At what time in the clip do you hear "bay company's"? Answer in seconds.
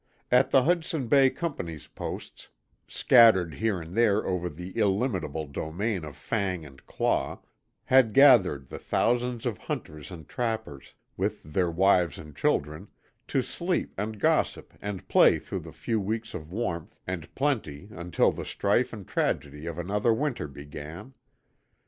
1.07-1.85